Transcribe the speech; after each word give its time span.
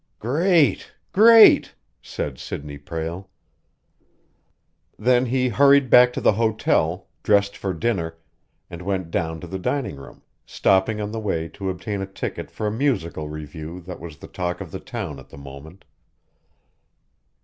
"Great 0.17 0.93
great!" 1.11 1.75
said 2.01 2.39
Sidney 2.39 2.79
Prale. 2.79 3.29
Then 4.97 5.27
he 5.27 5.49
hurried 5.49 5.91
back 5.91 6.11
to 6.13 6.21
the 6.21 6.31
hotel, 6.31 7.05
dressed 7.21 7.55
for 7.55 7.71
dinner, 7.71 8.17
and 8.67 8.81
went 8.81 9.11
down 9.11 9.39
to 9.41 9.45
the 9.45 9.59
dining 9.59 9.97
room, 9.97 10.23
stopping 10.43 10.99
on 10.99 11.11
the 11.11 11.19
way 11.19 11.47
to 11.49 11.69
obtain 11.69 12.01
a 12.01 12.07
ticket 12.07 12.49
for 12.49 12.65
a 12.65 12.71
musical 12.71 13.29
revue 13.29 13.79
that 13.81 13.99
was 13.99 14.17
the 14.17 14.27
talk 14.27 14.59
of 14.59 14.71
the 14.71 14.79
town 14.79 15.19
at 15.19 15.29
the 15.29 15.37
moment. 15.37 15.85